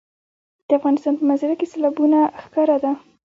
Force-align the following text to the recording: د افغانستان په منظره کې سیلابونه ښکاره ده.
د 0.67 0.69
افغانستان 0.79 1.13
په 1.17 1.23
منظره 1.29 1.55
کې 1.59 1.69
سیلابونه 1.73 2.19
ښکاره 2.43 2.77
ده. 2.83 2.91